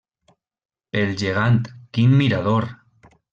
[0.97, 1.59] Pel gegant,
[1.99, 2.67] quin mirador!